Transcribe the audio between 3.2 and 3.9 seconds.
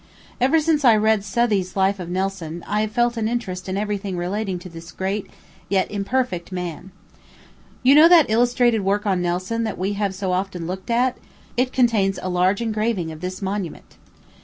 interest in